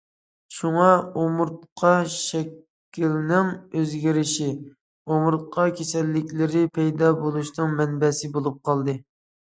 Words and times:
شۇڭا، 0.59 0.85
ئومۇرتقا 1.23 1.91
شەكلىنىڭ 2.13 3.51
ئۆزگىرىشى 3.81 4.49
ئومۇرتقا 5.13 5.67
كېسەللىكلىرى 5.81 6.65
پەيدا 6.79 7.13
بولۇشىنىڭ 7.25 7.81
مەنبەسى 7.83 8.33
بولۇپ 8.39 8.59
قالدى. 8.71 8.99